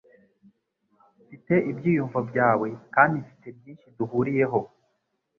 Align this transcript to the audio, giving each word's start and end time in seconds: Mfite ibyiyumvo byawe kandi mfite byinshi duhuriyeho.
Mfite 1.23 1.53
ibyiyumvo 1.71 2.19
byawe 2.29 2.67
kandi 2.95 3.13
mfite 3.23 3.47
byinshi 3.57 3.87
duhuriyeho. 3.97 4.59